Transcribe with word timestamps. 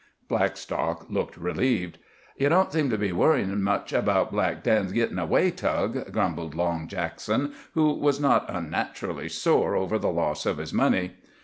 Blackstock 0.27 1.11
looked 1.11 1.37
relieved. 1.37 1.99
"Ye 2.35 2.49
don't 2.49 2.73
seem 2.73 2.89
to 2.89 2.97
be 2.97 3.11
worryin' 3.11 3.61
much 3.61 3.93
about 3.93 4.31
Black 4.31 4.63
Dan's 4.63 4.93
gittin' 4.93 5.19
away, 5.19 5.51
Tug," 5.51 6.11
grumbled 6.11 6.55
Long 6.55 6.87
Jackson, 6.87 7.53
who 7.75 7.93
was 7.93 8.19
not 8.19 8.49
unnaturally 8.49 9.29
sore 9.29 9.75
over 9.75 9.99
the 9.99 10.09
loss 10.11 10.47
of 10.47 10.57
his 10.57 10.73
money. 10.73 11.17